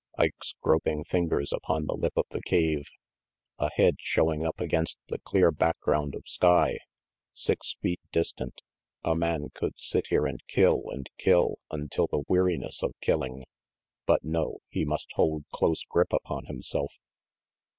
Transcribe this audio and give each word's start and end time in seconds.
Ike's 0.17 0.55
groping 0.63 1.03
fingers 1.03 1.53
upon 1.53 1.85
the 1.85 1.93
lip 1.93 2.13
of 2.15 2.25
the 2.31 2.41
cave. 2.41 2.87
A 3.59 3.69
head 3.75 3.97
showing 3.99 4.43
up 4.43 4.59
against 4.59 4.97
the 5.09 5.19
clear 5.19 5.51
back 5.51 5.79
ground 5.79 6.15
of 6.15 6.23
sky. 6.25 6.79
Six 7.33 7.75
feet 7.83 7.99
distant. 8.11 8.63
A 9.03 9.13
man 9.13 9.49
could 9.53 9.73
sit 9.77 10.07
here 10.07 10.25
and 10.25 10.41
kill 10.47 10.85
and 10.89 11.07
kill 11.19 11.59
until 11.69 12.07
the 12.07 12.23
weariness 12.27 12.81
of 12.81 12.95
killing 12.99 13.43
But 14.07 14.23
no, 14.23 14.61
he 14.69 14.85
must 14.85 15.05
hold 15.13 15.43
close 15.53 15.83
grip 15.83 16.11
upon 16.13 16.45
himself. 16.45 16.97